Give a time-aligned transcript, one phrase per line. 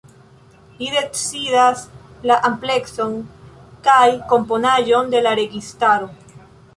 [0.77, 1.83] Li decidas
[2.31, 3.13] la amplekson
[3.89, 6.09] kaj komponaĵon de la registaro.